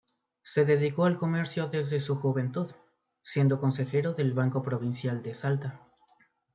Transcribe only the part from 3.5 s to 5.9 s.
consejero del Banco Provincial de Salta.